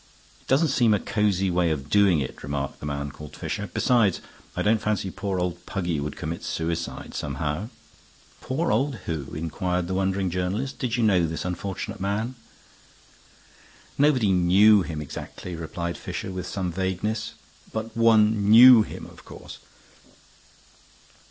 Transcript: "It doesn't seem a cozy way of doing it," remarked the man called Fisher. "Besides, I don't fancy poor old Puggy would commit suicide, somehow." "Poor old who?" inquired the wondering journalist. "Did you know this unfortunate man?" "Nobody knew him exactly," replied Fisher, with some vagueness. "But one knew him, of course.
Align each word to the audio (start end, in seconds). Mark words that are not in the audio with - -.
"It 0.41 0.47
doesn't 0.47 0.69
seem 0.69 0.95
a 0.95 0.99
cozy 0.99 1.51
way 1.51 1.69
of 1.69 1.87
doing 1.87 2.21
it," 2.21 2.41
remarked 2.41 2.79
the 2.79 2.87
man 2.87 3.11
called 3.11 3.35
Fisher. 3.37 3.69
"Besides, 3.71 4.19
I 4.55 4.63
don't 4.63 4.81
fancy 4.81 5.11
poor 5.11 5.39
old 5.39 5.63
Puggy 5.67 5.99
would 5.99 6.15
commit 6.17 6.43
suicide, 6.43 7.13
somehow." 7.13 7.69
"Poor 8.41 8.71
old 8.71 8.95
who?" 9.05 9.35
inquired 9.35 9.85
the 9.87 9.93
wondering 9.93 10.31
journalist. 10.31 10.79
"Did 10.79 10.97
you 10.97 11.03
know 11.03 11.27
this 11.27 11.45
unfortunate 11.45 11.99
man?" 11.99 12.33
"Nobody 13.95 14.31
knew 14.31 14.81
him 14.81 15.03
exactly," 15.03 15.55
replied 15.55 15.99
Fisher, 15.99 16.31
with 16.31 16.47
some 16.47 16.71
vagueness. 16.71 17.35
"But 17.71 17.95
one 17.95 18.49
knew 18.49 18.81
him, 18.81 19.05
of 19.05 19.23
course. 19.23 19.59